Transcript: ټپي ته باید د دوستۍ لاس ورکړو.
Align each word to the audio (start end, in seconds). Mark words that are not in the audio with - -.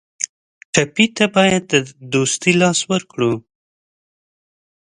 ټپي 0.73 1.05
ته 1.17 1.25
باید 1.35 1.63
د 1.71 1.73
دوستۍ 2.13 2.53
لاس 2.61 2.79
ورکړو. 2.91 3.31